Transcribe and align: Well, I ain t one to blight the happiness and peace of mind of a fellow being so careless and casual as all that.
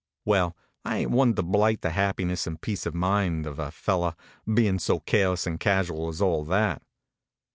Well, 0.25 0.57
I 0.83 0.95
ain 0.97 1.09
t 1.09 1.13
one 1.13 1.35
to 1.35 1.43
blight 1.43 1.81
the 1.81 1.91
happiness 1.91 2.47
and 2.47 2.59
peace 2.59 2.87
of 2.87 2.95
mind 2.95 3.45
of 3.45 3.59
a 3.59 3.69
fellow 3.69 4.15
being 4.51 4.79
so 4.79 4.99
careless 4.99 5.45
and 5.45 5.59
casual 5.59 6.07
as 6.09 6.23
all 6.23 6.43
that. 6.45 6.81